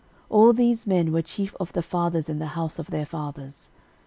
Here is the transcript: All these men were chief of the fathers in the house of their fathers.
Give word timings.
All 0.31 0.51
these 0.51 0.87
men 0.87 1.11
were 1.11 1.21
chief 1.21 1.55
of 1.59 1.73
the 1.73 1.83
fathers 1.83 2.27
in 2.27 2.39
the 2.39 2.47
house 2.57 2.79
of 2.79 2.89
their 2.89 3.05
fathers. 3.05 3.69